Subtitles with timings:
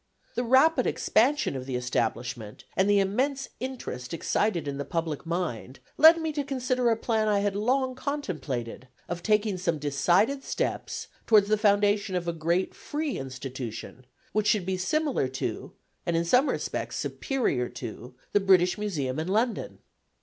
[0.33, 5.77] The rapid expansion of the establishment, and the immense interest excited in the public mind
[5.95, 11.05] led me to consider a plan I had long contemplated, of taking some decided steps
[11.27, 15.71] towards the foundation of a great free institution, which should be similar to
[16.03, 19.81] and in some respects superior to the British Museum in London.